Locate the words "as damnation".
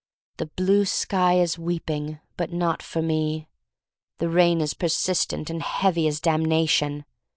6.07-7.05